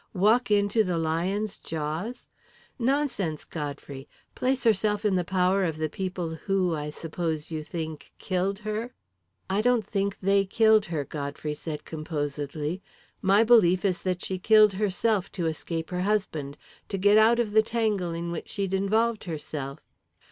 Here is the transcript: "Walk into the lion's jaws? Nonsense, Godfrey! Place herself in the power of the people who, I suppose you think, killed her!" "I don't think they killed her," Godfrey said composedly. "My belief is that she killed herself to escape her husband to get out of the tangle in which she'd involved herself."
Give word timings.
"Walk 0.15 0.49
into 0.49 0.83
the 0.83 0.97
lion's 0.97 1.59
jaws? 1.59 2.25
Nonsense, 2.79 3.45
Godfrey! 3.45 4.09
Place 4.33 4.63
herself 4.63 5.05
in 5.05 5.13
the 5.13 5.23
power 5.23 5.63
of 5.63 5.77
the 5.77 5.89
people 5.89 6.33
who, 6.33 6.73
I 6.75 6.89
suppose 6.89 7.51
you 7.51 7.63
think, 7.63 8.11
killed 8.17 8.57
her!" 8.57 8.93
"I 9.47 9.61
don't 9.61 9.85
think 9.85 10.17
they 10.19 10.43
killed 10.43 10.85
her," 10.87 11.05
Godfrey 11.05 11.53
said 11.53 11.85
composedly. 11.85 12.81
"My 13.21 13.43
belief 13.43 13.85
is 13.85 13.99
that 14.01 14.25
she 14.25 14.39
killed 14.39 14.73
herself 14.73 15.31
to 15.33 15.45
escape 15.45 15.91
her 15.91 16.01
husband 16.01 16.57
to 16.89 16.97
get 16.97 17.19
out 17.19 17.39
of 17.39 17.51
the 17.51 17.61
tangle 17.61 18.11
in 18.11 18.31
which 18.31 18.49
she'd 18.49 18.73
involved 18.73 19.25
herself." 19.25 19.81